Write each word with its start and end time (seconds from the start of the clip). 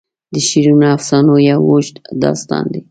د 0.33 0.35
شیرینو 0.47 0.87
افسانو 0.95 1.33
یو 1.49 1.59
اوږد 1.67 1.95
داستان 2.23 2.63
دی. 2.71 2.79